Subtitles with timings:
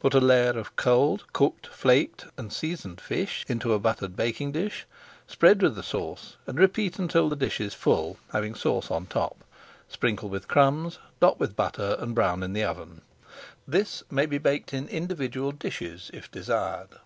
[0.00, 4.84] Put a layer of cold cooked flaked and seasoned fish into a buttered baking dish,
[5.28, 9.44] spread with the sauce, and repeat until the dish is full, having sauce on top.
[9.88, 13.02] Sprinkle with crumbs, dot with butter, and brown in the oven.
[13.64, 16.98] This may be baked in individual dishes if desired.